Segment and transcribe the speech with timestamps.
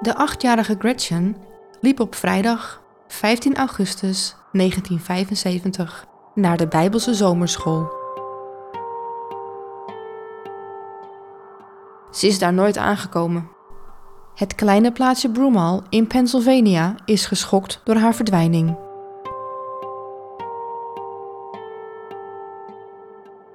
[0.00, 1.36] De achtjarige Gretchen
[1.80, 7.90] liep op vrijdag 15 augustus 1975 naar de Bijbelse zomerschool.
[12.10, 13.50] Ze is daar nooit aangekomen.
[14.34, 18.76] Het kleine plaatsje Broomall in Pennsylvania is geschokt door haar verdwijning.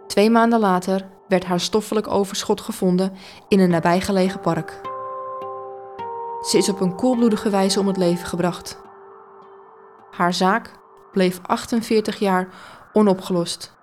[0.07, 3.13] Twee maanden later werd haar stoffelijk overschot gevonden
[3.47, 4.92] in een nabijgelegen park.
[6.43, 8.81] Ze is op een koelbloedige wijze om het leven gebracht.
[10.11, 10.71] Haar zaak
[11.11, 12.47] bleef 48 jaar
[12.93, 13.73] onopgelost.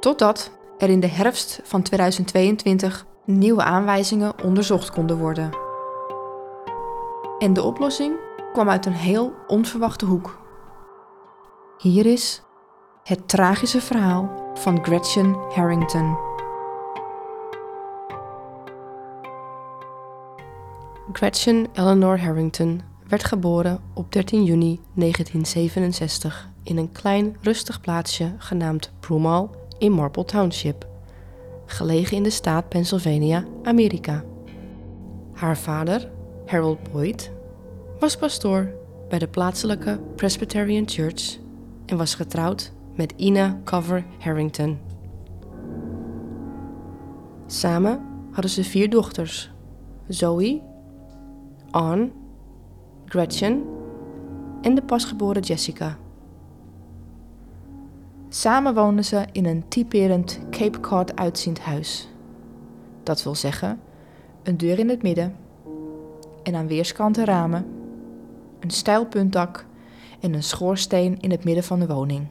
[0.00, 5.50] Totdat er in de herfst van 2022 nieuwe aanwijzingen onderzocht konden worden.
[7.38, 8.14] En de oplossing
[8.52, 10.38] kwam uit een heel onverwachte hoek.
[11.78, 12.42] Hier is
[13.02, 16.29] het tragische verhaal van Gretchen Harrington.
[21.12, 28.92] Gretchen Eleanor Harrington werd geboren op 13 juni 1967 in een klein rustig plaatsje genaamd
[29.00, 30.86] Broomall in Marple Township,
[31.66, 34.24] gelegen in de staat Pennsylvania, Amerika.
[35.32, 36.10] Haar vader,
[36.46, 37.30] Harold Boyd,
[37.98, 38.72] was pastoor
[39.08, 41.38] bij de plaatselijke Presbyterian Church
[41.86, 44.78] en was getrouwd met Ina Cover Harrington.
[47.46, 49.50] Samen hadden ze vier dochters:
[50.08, 50.69] Zoe,
[51.70, 52.10] Anne,
[53.04, 53.64] Gretchen
[54.62, 55.98] en de pasgeboren Jessica.
[58.28, 62.08] Samen woonden ze in een typerend Cape Cod uitziend huis.
[63.02, 63.80] Dat wil zeggen,
[64.42, 65.36] een deur in het midden
[66.42, 67.66] en aan weerskanten ramen,
[68.60, 69.66] een steil puntdak
[70.20, 72.26] en een schoorsteen in het midden van de woning.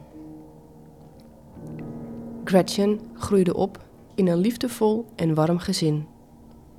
[2.44, 3.78] Gretchen groeide op
[4.14, 6.06] in een liefdevol en warm gezin.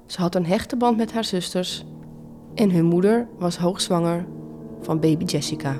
[0.06, 1.86] Ze had een hechte band met haar zusters
[2.56, 4.26] en hun moeder was hoogzwanger
[4.82, 5.76] van baby Jessica.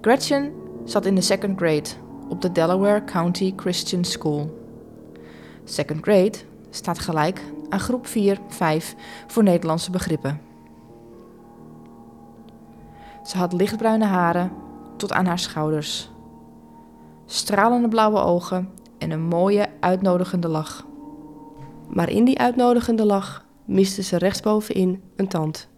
[0.00, 0.52] Gretchen
[0.84, 1.88] zat in de second grade
[2.28, 4.62] op de Delaware County Christian School.
[5.64, 6.38] Second grade
[6.70, 8.94] staat gelijk aan groep 4, 5
[9.26, 10.40] voor Nederlandse begrippen.
[13.24, 14.52] Ze had lichtbruine haren
[14.96, 16.10] tot aan haar schouders,
[17.26, 20.86] stralende blauwe ogen en een mooie, uitnodigende lach.
[21.88, 25.68] Maar in die uitnodigende lach miste ze rechtsbovenin een tand.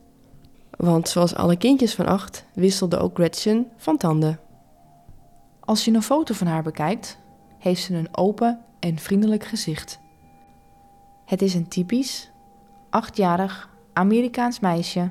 [0.70, 4.40] Want zoals alle kindjes van acht wisselde ook Gretchen van tanden.
[5.60, 7.18] Als je een foto van haar bekijkt,
[7.58, 10.00] heeft ze een open en vriendelijk gezicht.
[11.24, 12.30] Het is een typisch,
[12.90, 15.10] achtjarig Amerikaans meisje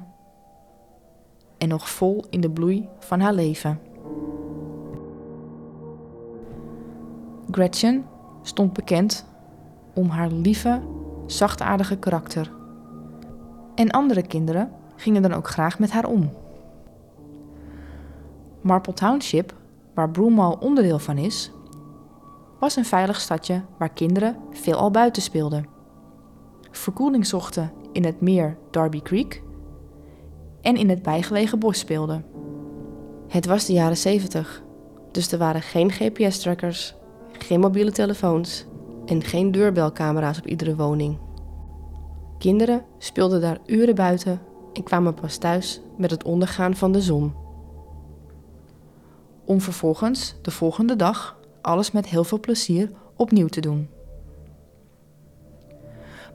[1.58, 3.80] en nog vol in de bloei van haar leven.
[7.52, 8.06] Gretchen
[8.42, 9.26] stond bekend
[9.94, 10.82] om haar lieve,
[11.26, 12.52] zachtaardige karakter.
[13.76, 16.32] En andere kinderen gingen dan ook graag met haar om.
[18.62, 19.54] Marple Township,
[19.94, 21.52] waar Broomall onderdeel van is,
[22.60, 25.66] was een veilig stadje waar kinderen veelal buiten speelden.
[26.72, 29.44] Verkoeling zochten in het meer Darby Creek
[30.62, 32.26] en in het bijgelegen bos speelden.
[33.28, 34.64] Het was de jaren 70,
[35.12, 36.96] dus er waren geen GPS-trackers,
[37.32, 38.66] geen mobiele telefoons
[39.06, 41.18] en geen deurbelcamera's op iedere woning.
[42.38, 44.42] Kinderen speelden daar uren buiten
[44.74, 47.34] en kwamen pas thuis met het ondergaan van de zon.
[49.46, 53.90] Om vervolgens de volgende dag alles met heel veel plezier opnieuw te doen.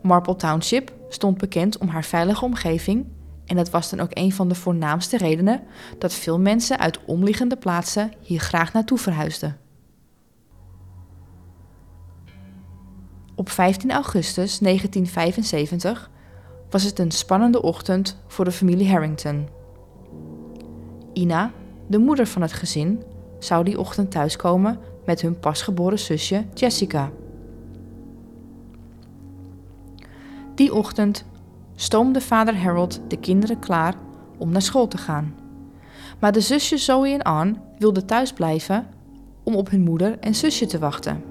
[0.02, 3.06] Marple Township stond bekend om haar veilige omgeving
[3.46, 5.62] en dat was dan ook een van de voornaamste redenen
[5.98, 9.58] dat veel mensen uit omliggende plaatsen hier graag naartoe verhuisden.
[13.40, 16.10] Op 15 augustus 1975
[16.70, 19.48] was het een spannende ochtend voor de familie Harrington.
[21.12, 21.52] Ina,
[21.86, 23.02] de moeder van het gezin,
[23.38, 27.10] zou die ochtend thuiskomen met hun pasgeboren zusje Jessica.
[30.54, 31.24] Die ochtend
[31.74, 33.94] stoomde vader Harold de kinderen klaar
[34.38, 35.34] om naar school te gaan.
[36.18, 38.86] Maar de zusjes Zoe en Anne wilden thuis blijven
[39.42, 41.29] om op hun moeder en zusje te wachten.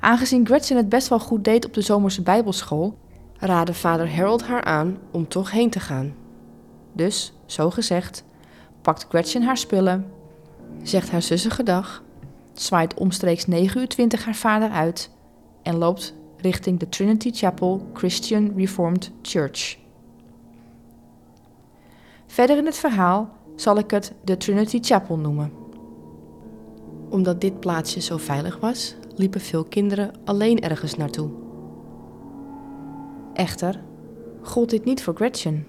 [0.00, 2.98] Aangezien Gretchen het best wel goed deed op de zomerse bijbelschool,
[3.38, 6.14] raadde vader Harold haar aan om toch heen te gaan.
[6.92, 8.24] Dus, zo gezegd,
[8.82, 10.12] pakt Gretchen haar spullen,
[10.82, 12.02] zegt haar zussen gedag,
[12.52, 15.10] zwaait omstreeks 9 uur 20 haar vader uit
[15.62, 19.78] en loopt richting de Trinity Chapel Christian Reformed Church.
[22.26, 25.52] Verder in het verhaal zal ik het de Trinity Chapel noemen.
[27.08, 31.30] Omdat dit plaatsje zo veilig was, liepen veel kinderen alleen ergens naartoe.
[33.32, 33.82] Echter
[34.42, 35.66] gold dit niet voor Gretchen.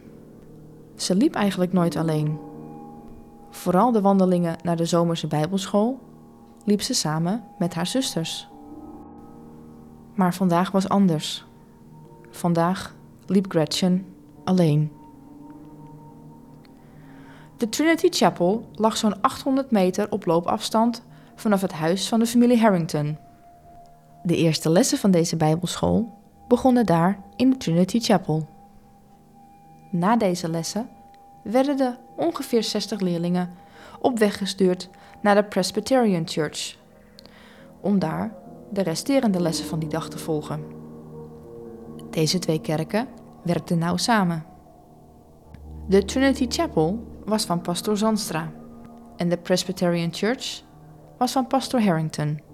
[0.96, 2.40] Ze liep eigenlijk nooit alleen.
[3.50, 6.00] Vooral de wandelingen naar de zomerse bijbelschool
[6.66, 8.48] liep ze samen met haar zusters.
[10.16, 11.46] Maar vandaag was anders.
[12.30, 14.06] Vandaag liep Gretchen
[14.44, 14.92] alleen.
[17.58, 21.04] De Trinity Chapel lag zo'n 800 meter op loopafstand
[21.36, 23.18] vanaf het huis van de familie Harrington.
[24.24, 26.18] De eerste lessen van deze Bijbelschool
[26.48, 28.48] begonnen daar in de Trinity Chapel.
[29.92, 30.90] Na deze lessen
[31.44, 33.50] werden de ongeveer 60 leerlingen
[34.02, 34.90] op weg gestuurd
[35.22, 36.78] naar de Presbyterian Church,
[37.82, 38.34] om daar
[38.70, 40.64] de resterende lessen van die dag te volgen.
[42.10, 43.08] Deze twee kerken
[43.44, 44.46] werkten nauw samen.
[45.88, 48.52] De Trinity Chapel was van pastor Zandstra
[49.16, 50.62] en de Presbyterian Church
[51.18, 52.49] was van pastor Harrington.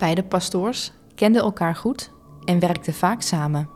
[0.00, 2.12] Beide pastoors kenden elkaar goed
[2.44, 3.68] en werkten vaak samen.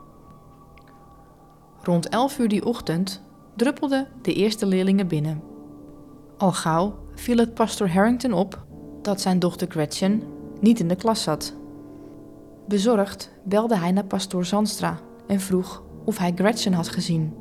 [1.82, 3.22] Rond 11 uur die ochtend
[3.56, 5.42] druppelden de eerste leerlingen binnen.
[6.38, 8.64] Al gauw viel het pastor Harrington op
[9.02, 10.22] dat zijn dochter Gretchen
[10.60, 11.54] niet in de klas zat.
[12.68, 17.34] Bezorgd belde hij naar pastoor Zandstra en vroeg of hij Gretchen had gezien.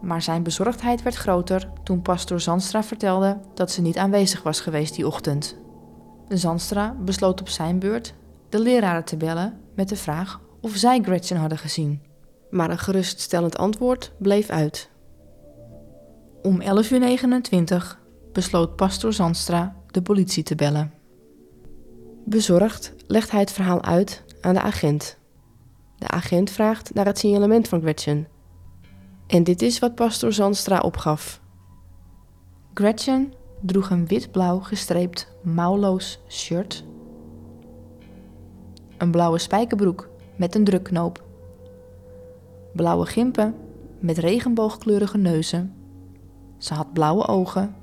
[0.00, 4.94] Maar zijn bezorgdheid werd groter toen pastoor Zandstra vertelde dat ze niet aanwezig was geweest
[4.94, 5.56] die ochtend.
[6.28, 8.14] Zandstra besloot op zijn beurt
[8.52, 12.02] de leraren te bellen met de vraag of zij Gretchen hadden gezien.
[12.50, 14.90] Maar een geruststellend antwoord bleef uit.
[16.42, 16.66] Om 11.29
[17.58, 17.98] uur
[18.32, 20.92] besloot pastoor Zandstra de politie te bellen.
[22.24, 25.18] Bezorgd legt hij het verhaal uit aan de agent.
[25.98, 28.28] De agent vraagt naar het signalement van Gretchen.
[29.26, 31.40] En dit is wat pastoor Zandstra opgaf.
[32.74, 36.84] Gretchen droeg een wit-blauw gestreept mouwloos shirt,
[39.02, 41.22] een blauwe spijkerbroek met een drukknoop,
[42.72, 43.54] blauwe gimpen
[43.98, 45.74] met regenboogkleurige neuzen.
[46.58, 47.74] Ze had blauwe ogen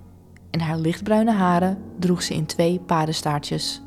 [0.49, 3.81] en haar lichtbruine haren droeg ze in twee paardenstaartjes.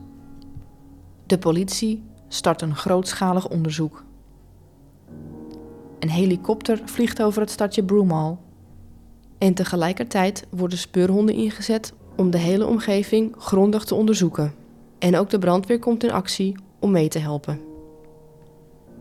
[1.27, 4.05] De politie start een grootschalig onderzoek.
[5.99, 8.37] Een helikopter vliegt over het stadje Broomall.
[9.39, 14.55] En tegelijkertijd worden speurhonden ingezet om de hele omgeving grondig te onderzoeken.
[14.99, 17.61] En ook de brandweer komt in actie om mee te helpen.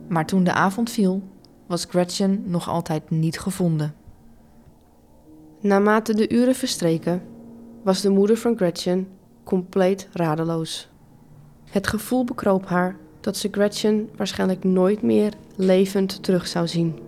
[0.07, 1.21] Maar toen de avond viel,
[1.67, 3.95] was Gretchen nog altijd niet gevonden.
[5.59, 7.21] Naarmate de uren verstreken,
[7.83, 9.07] was de moeder van Gretchen
[9.43, 10.89] compleet radeloos.
[11.69, 16.99] Het gevoel bekroop haar dat ze Gretchen waarschijnlijk nooit meer levend terug zou zien.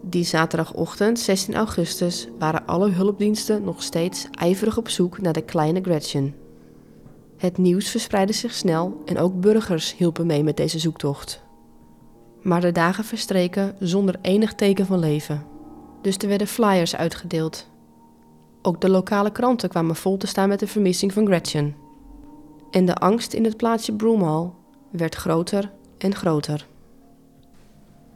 [0.00, 5.80] Die zaterdagochtend, 16 augustus, waren alle hulpdiensten nog steeds ijverig op zoek naar de kleine
[5.80, 6.34] Gretchen.
[7.38, 11.42] Het nieuws verspreidde zich snel en ook burgers hielpen mee met deze zoektocht.
[12.42, 15.44] Maar de dagen verstreken zonder enig teken van leven.
[16.02, 17.68] Dus er werden flyers uitgedeeld.
[18.62, 21.74] Ook de lokale kranten kwamen vol te staan met de vermissing van Gretchen.
[22.70, 24.50] En de angst in het plaatsje Broomhall
[24.90, 26.66] werd groter en groter.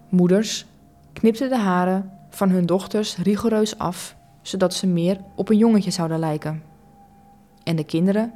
[0.09, 0.67] Moeders
[1.13, 6.19] knipten de haren van hun dochters rigoureus af, zodat ze meer op een jongetje zouden
[6.19, 6.63] lijken.
[7.63, 8.32] En de kinderen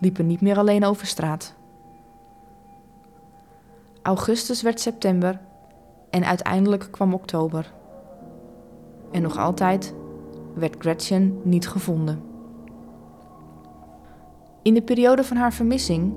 [0.00, 1.54] liepen niet meer alleen over straat.
[4.02, 5.40] Augustus werd september
[6.10, 7.72] en uiteindelijk kwam oktober.
[9.10, 9.94] En nog altijd
[10.54, 12.22] werd Gretchen niet gevonden.
[14.62, 16.14] In de periode van haar vermissing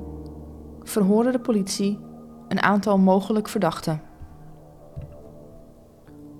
[0.84, 2.00] verhoorde de politie
[2.48, 4.02] een aantal mogelijk verdachten.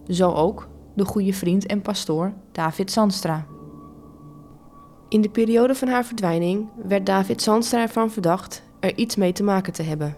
[0.08, 3.46] Zo ook de goede vriend en pastoor David Zandstra.
[5.14, 9.44] In de periode van haar verdwijning werd David Zandstra ervan verdacht er iets mee te
[9.44, 10.16] maken te hebben.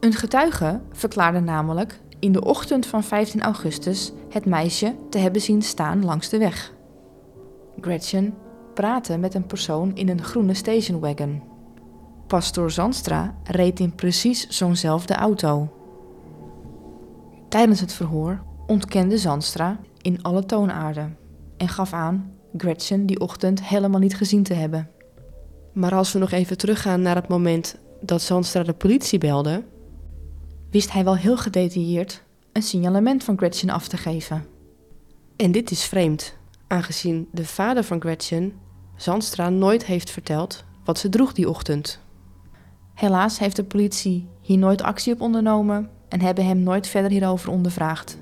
[0.00, 5.62] Een getuige verklaarde namelijk in de ochtend van 15 augustus het meisje te hebben zien
[5.62, 6.74] staan langs de weg.
[7.80, 8.34] Gretchen
[8.74, 11.42] praatte met een persoon in een groene stationwagon.
[12.26, 15.68] Pastoor Zandstra reed in precies zo'nzelfde auto.
[17.48, 21.16] Tijdens het verhoor ontkende Zandstra in alle toonaarden
[21.56, 24.90] en gaf aan Gretchen die ochtend helemaal niet gezien te hebben.
[25.72, 29.64] Maar als we nog even teruggaan naar het moment dat Zandstra de politie belde,
[30.70, 32.22] wist hij wel heel gedetailleerd
[32.52, 34.46] een signalement van Gretchen af te geven.
[35.36, 36.36] En dit is vreemd,
[36.66, 38.52] aangezien de vader van Gretchen
[38.96, 42.00] Zandstra nooit heeft verteld wat ze droeg die ochtend.
[42.94, 47.50] Helaas heeft de politie hier nooit actie op ondernomen en hebben hem nooit verder hierover
[47.50, 48.18] ondervraagd.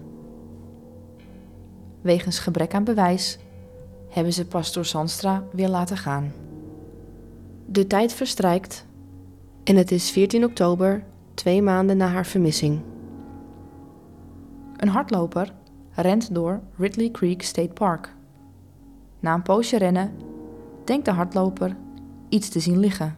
[2.03, 3.39] Wegens gebrek aan bewijs
[4.17, 6.33] hebben ze pastoor Zandstra weer laten gaan.
[7.67, 8.87] De tijd verstrijkt
[9.65, 11.05] En het is 14 oktober,
[11.35, 12.81] twee maanden na haar vermissing.
[14.77, 15.53] Een hardloper
[15.91, 18.15] rent door Ridley Creek State Park.
[19.21, 20.13] Na een poosje rennen
[20.85, 21.77] denkt de hardloper
[22.29, 23.17] iets te zien liggen.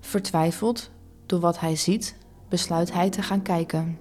[0.00, 0.90] Vertwijfeld
[1.26, 2.16] door wat hij ziet,
[2.48, 3.98] besluit hij te gaan kijken.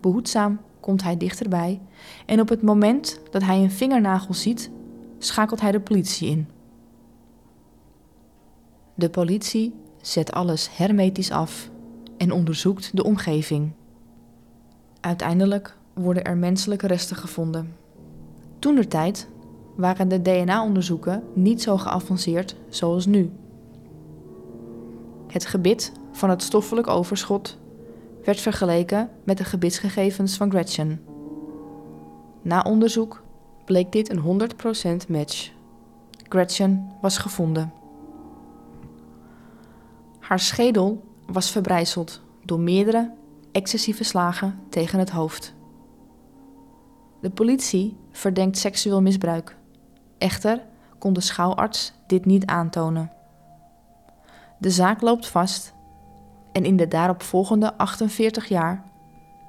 [0.00, 1.80] Behoedzaam komt hij dichterbij
[2.26, 4.70] en op het moment dat hij een vingernagel ziet,
[5.18, 6.46] schakelt hij de politie in.
[8.94, 11.70] De politie zet alles hermetisch af
[12.16, 13.72] en onderzoekt de omgeving.
[15.00, 17.74] Uiteindelijk worden er menselijke resten gevonden.
[18.58, 19.28] Toenertijd
[19.76, 23.30] waren de DNA-onderzoeken niet zo geavanceerd zoals nu.
[25.26, 27.58] Het gebit van het stoffelijk overschot
[28.24, 31.04] werd vergeleken met de gebitsgegevens van Gretchen.
[32.42, 33.22] Na onderzoek
[33.64, 34.50] bleek dit een
[35.04, 35.50] 100% match.
[36.28, 37.72] Gretchen was gevonden.
[40.18, 43.14] Haar schedel was verbrijzeld door meerdere
[43.52, 45.54] excessieve slagen tegen het hoofd.
[47.20, 49.56] De politie verdenkt seksueel misbruik.
[50.18, 50.62] Echter
[50.98, 53.12] kon de schouwarts dit niet aantonen.
[54.58, 55.74] De zaak loopt vast
[56.52, 58.84] en in de daaropvolgende 48 jaar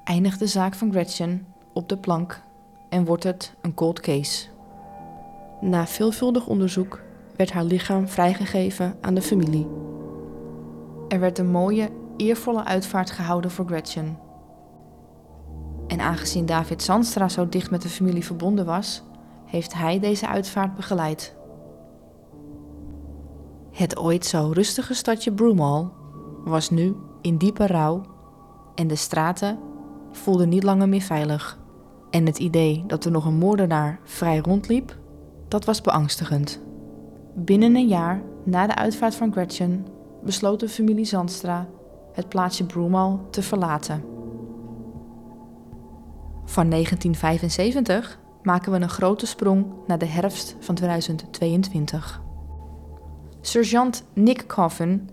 [0.04, 2.42] eindigt de zaak van Gretchen op de plank
[2.88, 4.46] en wordt het een cold case.
[5.60, 7.00] Na veelvuldig onderzoek
[7.36, 9.66] werd haar lichaam vrijgegeven aan de familie.
[11.08, 14.18] Er werd een mooie, eervolle uitvaart gehouden voor Gretchen.
[15.86, 19.02] En aangezien David Zandstra zo dicht met de familie verbonden was,
[19.44, 21.34] heeft hij deze uitvaart begeleid.
[23.70, 25.86] Het ooit zo rustige stadje Broomall
[26.44, 28.02] was nu in diepe rouw
[28.74, 29.58] en de straten
[30.12, 31.58] voelden niet langer meer veilig.
[32.10, 34.98] En het idee dat er nog een moordenaar vrij rondliep,
[35.48, 36.60] dat was beangstigend.
[37.34, 39.86] Binnen een jaar na de uitvaart van Gretchen
[40.22, 41.66] besloot de familie Zandstra
[42.12, 44.04] het plaatsje Broomall te verlaten.
[46.44, 52.22] Van 1975 maken we een grote sprong naar de herfst van 2022.
[53.40, 55.08] Sergeant Nick Coffin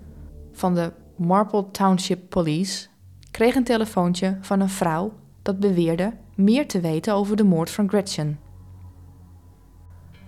[0.51, 2.87] van de Marple Township Police
[3.31, 7.89] kreeg een telefoontje van een vrouw dat beweerde meer te weten over de moord van
[7.89, 8.39] Gretchen.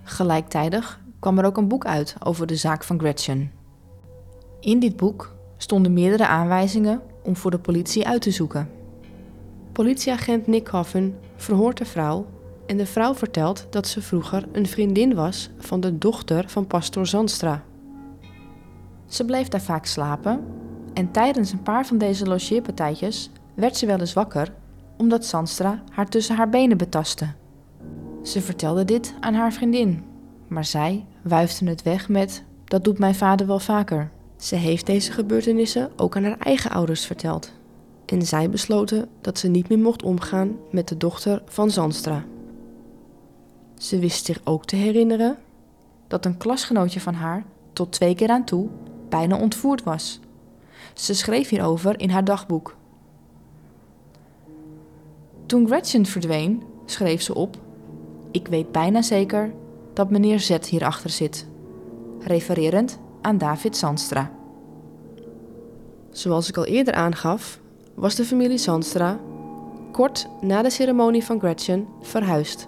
[0.03, 3.51] Gelijktijdig kwam er ook een boek uit over de zaak van Gretchen.
[4.59, 8.69] In dit boek stonden meerdere aanwijzingen om voor de politie uit te zoeken.
[9.71, 12.25] Politieagent Nick Coffin verhoort de vrouw
[12.65, 17.07] en de vrouw vertelt dat ze vroeger een vriendin was van de dochter van pastoor
[17.07, 17.63] Zandstra.
[19.05, 20.61] Ze bleef daar vaak slapen
[20.93, 24.53] en tijdens een paar van deze logeerpartijtjes werd ze wel eens wakker
[24.97, 27.27] omdat Zandstra haar tussen haar benen betastte.
[28.23, 30.03] Ze vertelde dit aan haar vriendin,
[30.47, 34.11] maar zij wuifde het weg met: Dat doet mijn vader wel vaker.
[34.37, 37.51] Ze heeft deze gebeurtenissen ook aan haar eigen ouders verteld.
[38.05, 42.23] En zij besloten dat ze niet meer mocht omgaan met de dochter van Zandstra.
[43.77, 45.37] Ze wist zich ook te herinneren
[46.07, 48.69] dat een klasgenootje van haar tot twee keer aan toe
[49.09, 50.19] bijna ontvoerd was.
[50.93, 52.75] Ze schreef hierover in haar dagboek.
[55.45, 57.57] Toen Gretchen verdween, schreef ze op:
[58.31, 59.53] Ik weet bijna zeker
[59.93, 61.47] dat meneer Z hierachter zit,
[62.19, 64.31] refererend aan David Zandstra.
[66.09, 67.59] Zoals ik al eerder aangaf,
[67.93, 69.19] was de familie Zandstra
[69.91, 72.67] kort na de ceremonie van Gretchen verhuisd.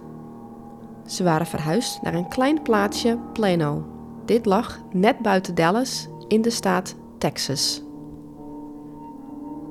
[1.06, 3.86] Ze waren verhuisd naar een klein plaatsje Plano.
[4.26, 7.85] Dit lag net buiten Dallas in de staat Texas.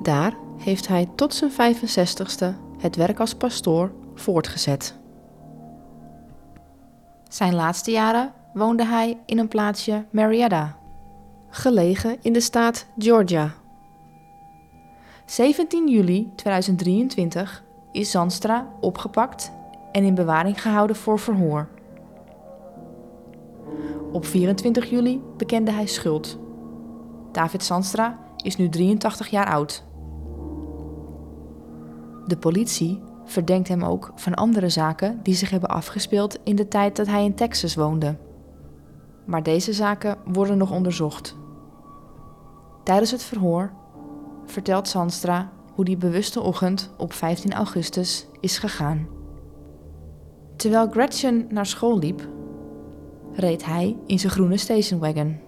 [0.05, 4.99] Daar heeft hij tot zijn 65ste het werk als pastoor voortgezet.
[7.29, 10.77] Zijn laatste jaren woonde hij in een plaatsje Marietta,
[11.49, 13.55] gelegen in de staat Georgia.
[15.25, 19.53] 17 juli 2023 is Zandstra opgepakt
[19.93, 21.69] en in bewaring gehouden voor verhoor.
[24.13, 26.39] Op 24 juli bekende hij schuld.
[27.33, 29.85] David Zandstra is nu 83 jaar oud.
[32.27, 36.97] De politie verdenkt hem ook van andere zaken die zich hebben afgespeeld in de tijd
[36.97, 38.17] dat hij in Texas woonde.
[39.25, 41.37] Maar deze zaken worden nog onderzocht.
[42.83, 43.73] Tijdens het verhoor
[44.45, 49.07] vertelt Zandstra hoe die bewuste ochtend op 15 augustus is gegaan.
[50.57, 52.29] Terwijl Gretchen naar school liep,
[53.33, 55.41] reed hij in zijn groene stationwagon.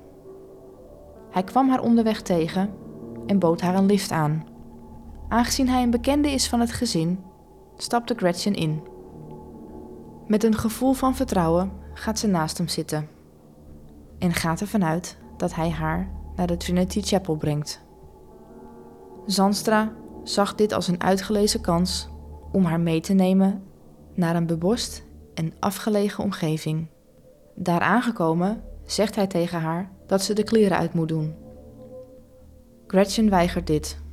[1.30, 2.70] Hij kwam haar onderweg tegen
[3.26, 4.55] en bood haar een lift aan.
[5.28, 7.24] Aangezien hij een bekende is van het gezin,
[7.76, 8.82] stapte Gretchen in.
[10.26, 13.08] Met een gevoel van vertrouwen gaat ze naast hem zitten
[14.18, 17.84] en gaat ervan uit dat hij haar naar de Trinity Chapel brengt.
[19.26, 19.92] Zandstra
[20.24, 22.08] zag dit als een uitgelezen kans
[22.52, 23.62] om haar mee te nemen
[24.14, 25.04] naar een bebost
[25.34, 26.86] en afgelegen omgeving.
[27.54, 31.34] Daar aangekomen zegt hij tegen haar dat ze de kleren uit moet doen.
[32.86, 34.04] Gretchen weigert dit.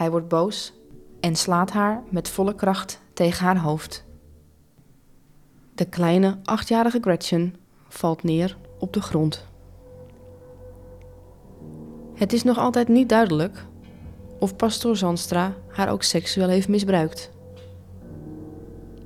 [0.00, 0.72] Hij wordt boos
[1.20, 4.04] en slaat haar met volle kracht tegen haar hoofd.
[5.74, 7.54] De kleine achtjarige Gretchen
[7.88, 9.46] valt neer op de grond.
[12.14, 13.64] Het is nog altijd niet duidelijk
[14.38, 17.30] of pastoor Zandstra haar ook seksueel heeft misbruikt.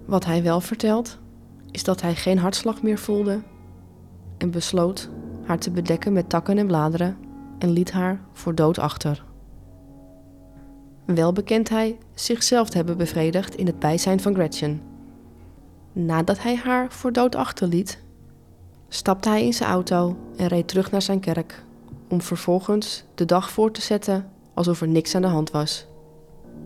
[0.04, 1.18] Wat hij wel vertelt,
[1.70, 3.42] is dat hij geen hartslag meer voelde
[4.38, 5.10] en besloot
[5.44, 7.16] haar te bedekken met takken en bladeren
[7.58, 9.24] en liet haar voor dood achter.
[11.04, 14.82] Wel bekent hij zichzelf te hebben bevredigd in het bijzijn van Gretchen.
[15.92, 17.98] Nadat hij haar voor dood achterliet,
[18.88, 21.64] stapte hij in zijn auto en reed terug naar zijn kerk,
[22.08, 25.86] om vervolgens de dag voor te zetten alsof er niks aan de hand was.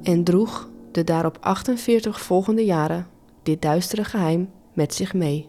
[0.02, 3.06] En droeg de daarop 48 volgende jaren
[3.42, 5.48] dit duistere geheim met zich mee.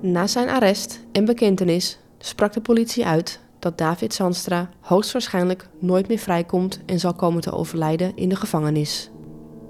[0.00, 6.18] Na zijn arrest en bekentenis sprak de politie uit dat David Sandstra hoogstwaarschijnlijk nooit meer
[6.18, 9.10] vrijkomt en zal komen te overlijden in de gevangenis.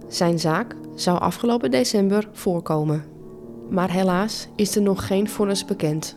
[0.08, 3.04] Zijn zaak zou afgelopen december voorkomen,
[3.70, 6.16] maar helaas is er nog geen vonnis bekend.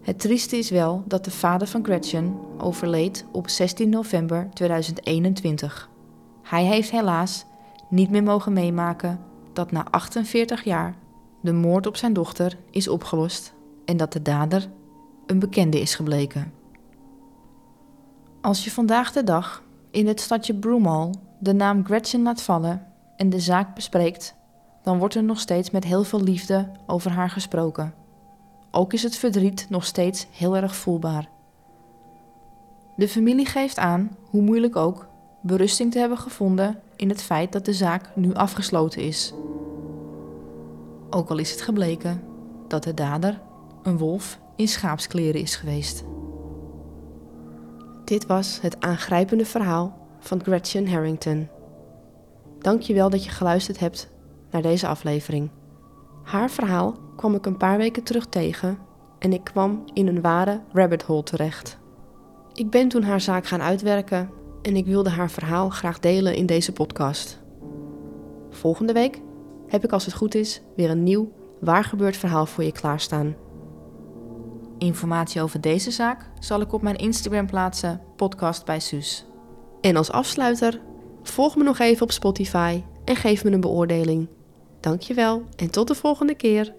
[0.00, 5.88] Het trieste is wel dat de vader van Gretchen overleed op 16 november 2021.
[6.42, 7.44] Hij heeft helaas
[7.88, 9.20] niet meer mogen meemaken
[9.52, 10.94] dat na 48 jaar
[11.40, 13.54] de moord op zijn dochter is opgelost
[13.84, 14.68] en dat de dader
[15.26, 16.52] een bekende is gebleken.
[18.40, 23.30] Als je vandaag de dag in het stadje Broomall de naam Gretchen laat vallen en
[23.30, 24.34] de zaak bespreekt,
[24.82, 27.94] dan wordt er nog steeds met heel veel liefde over haar gesproken.
[28.70, 31.28] Ook is het verdriet nog steeds heel erg voelbaar.
[32.96, 35.08] De familie geeft aan, hoe moeilijk ook,
[35.40, 39.32] berusting te hebben gevonden in het feit dat de zaak nu afgesloten is.
[41.10, 42.22] Ook al is het gebleken
[42.68, 43.40] dat de dader
[43.82, 46.04] een wolf in schaapskleren is geweest.
[48.04, 51.48] Dit was het aangrijpende verhaal van Gretchen Harrington.
[52.58, 54.10] Dank je wel dat je geluisterd hebt
[54.50, 55.50] naar deze aflevering.
[56.22, 58.78] Haar verhaal kwam ik een paar weken terug tegen
[59.18, 61.78] en ik kwam in een ware rabbit hole terecht.
[62.54, 64.30] Ik ben toen haar zaak gaan uitwerken
[64.62, 67.40] en ik wilde haar verhaal graag delen in deze podcast.
[68.50, 69.20] Volgende week
[69.66, 73.36] heb ik als het goed is weer een nieuw waargebeurd verhaal voor je klaarstaan.
[74.78, 79.26] Informatie over deze zaak zal ik op mijn Instagram plaatsen, podcast bij Suus.
[79.80, 80.80] En als afsluiter,
[81.22, 84.28] volg me nog even op Spotify en geef me een beoordeling.
[84.80, 86.74] Dankjewel en tot de volgende keer.